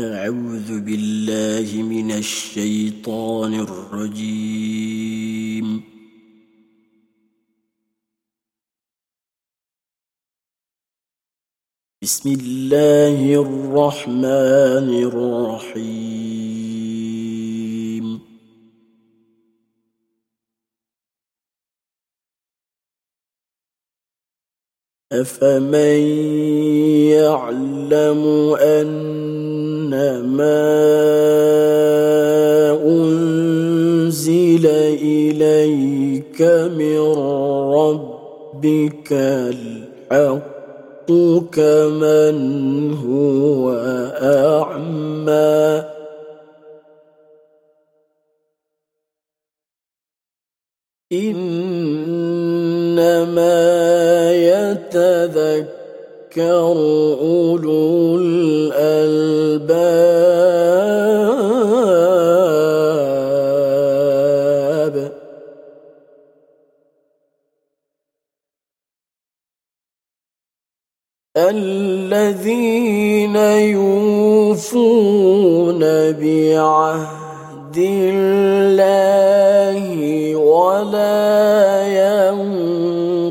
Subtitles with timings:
[0.00, 5.20] أعوذ بالله من الشيطان الرجيم.
[12.02, 16.40] بسم الله الرحمن الرحيم.
[25.12, 26.00] أفمن
[27.10, 28.22] يعلم
[28.54, 28.88] أن
[29.90, 30.70] ما
[32.86, 34.66] أنزل
[35.02, 36.42] إليك
[36.76, 37.00] من
[37.74, 41.10] ربك الحق
[41.52, 42.38] كمن
[42.94, 43.70] هو
[44.22, 45.84] أعمى.
[51.12, 51.82] إنما
[54.32, 55.89] يتذكر
[56.38, 59.70] أولو الألباب.
[71.36, 73.36] الذين
[73.76, 75.80] يوفون
[76.12, 81.30] بعهد الله ولا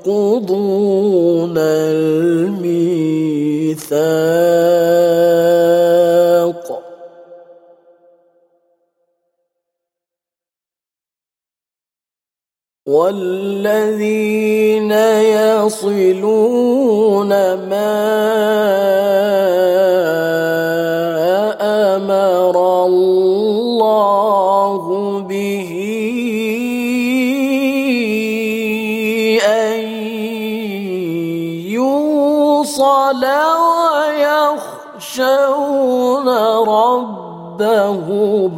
[0.00, 1.58] ينقضون
[3.80, 5.00] الميثاق
[12.86, 14.90] والذين
[15.60, 17.90] يصلون ما
[21.96, 24.82] أمر الله
[25.20, 25.70] به
[29.44, 29.80] ان
[31.66, 33.24] يوصل
[35.18, 36.28] ويخشون
[36.68, 38.54] ربهم.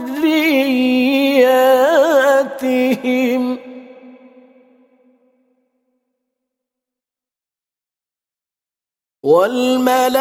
[9.23, 10.13] والملائكة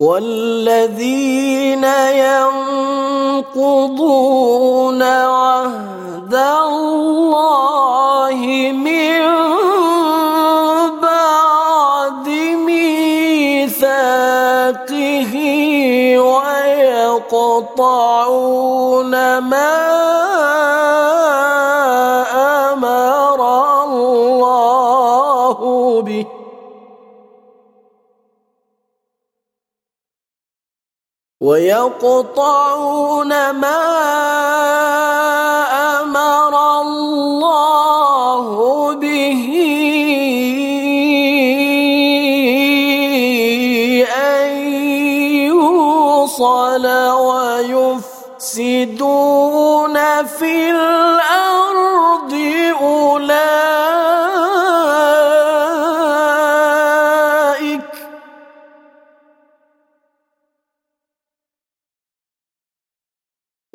[0.00, 1.84] والذين
[3.54, 8.36] ينقضون عهد الله
[8.72, 9.20] من
[11.00, 12.28] بعد
[12.68, 13.96] ميثاقه
[17.16, 19.96] ويقطعون ما
[31.46, 35.15] ويقطعون ما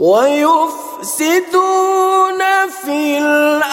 [0.01, 1.62] ويفسدون
[2.86, 3.70] في الأرض.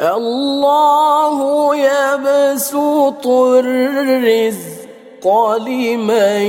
[0.00, 5.26] الله يبسط الرزق
[5.56, 6.40] لمن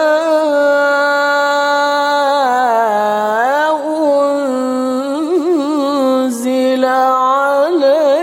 [6.26, 8.20] أنزل عليه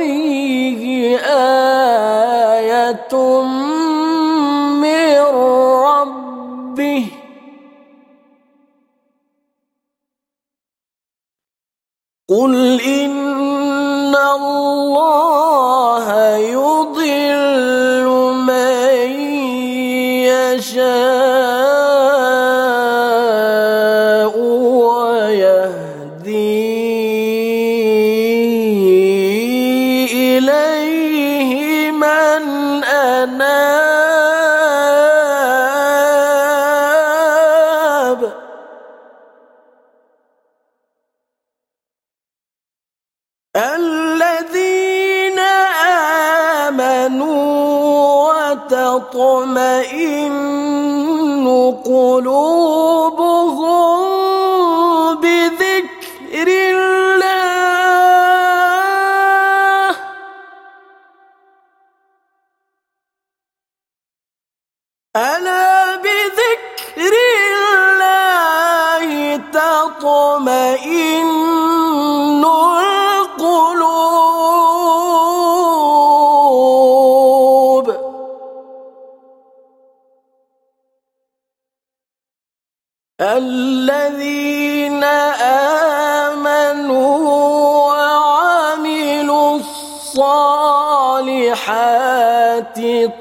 [2.57, 3.15] آية
[4.81, 5.19] من
[5.89, 7.05] ربه.
[12.29, 15.32] قل إن الله
[37.23, 38.33] أناب
[43.55, 45.39] الذين
[46.69, 47.33] آمنوا
[48.51, 49.83] وتطمئن
[51.85, 53.22] قلوبهم
[65.15, 67.13] ألا بذكر
[67.77, 71.23] الله تطمئن
[73.21, 73.63] القلوب؟
[83.21, 85.03] الذين
[86.23, 87.17] آمنوا
[87.87, 90.49] وعملوا الصالحات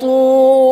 [0.01, 0.72] طوبى